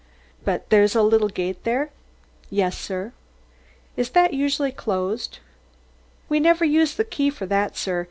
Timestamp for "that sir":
7.45-7.99